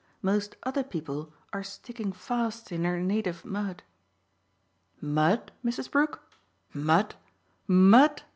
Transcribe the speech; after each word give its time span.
Most 0.23 0.55
other 0.63 0.81
people 0.83 1.31
are 1.53 1.61
sticking 1.61 2.11
fast 2.11 2.71
in 2.71 2.81
their 2.81 2.99
native 2.99 3.45
mud." 3.45 3.83
"Mud, 4.99 5.51
Mrs. 5.63 5.91
Brook 5.91 6.23
mud, 6.73 7.13
mud!" 7.67 8.23